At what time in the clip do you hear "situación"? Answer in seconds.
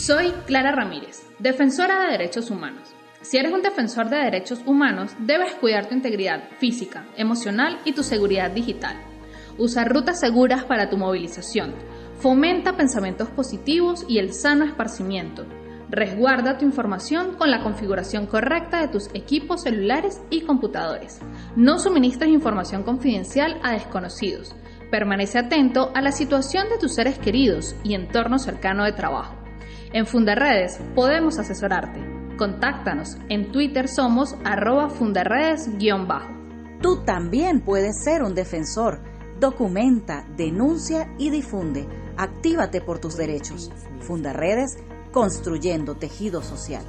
26.10-26.70